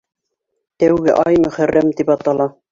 Тәүге 0.85 1.15
ай 1.27 1.39
Мөхәррәм 1.45 1.95
тип 2.01 2.13
атала. 2.19 2.53